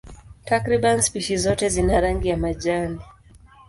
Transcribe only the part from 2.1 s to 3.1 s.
ya majani.